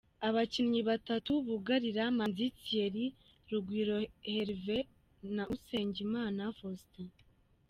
[0.27, 3.05] Abakinnyi babatu bugarira: Manzi Thierry,
[3.49, 3.97] Rugwiro
[4.31, 4.77] Herve
[5.35, 7.09] na Usengimana Faustin.